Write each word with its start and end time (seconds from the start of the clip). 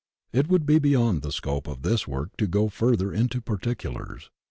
It 0.33 0.47
would 0.49 0.65
be 0.65 0.79
beyond 0.79 1.21
the 1.21 1.31
scope 1.31 1.67
of 1.67 1.83
this 1.83 2.07
work 2.07 2.35
to 2.37 2.47
go 2.47 2.69
fur 2.69 2.95
ther 2.95 3.13
into 3.13 3.39
particulars. 3.39 4.31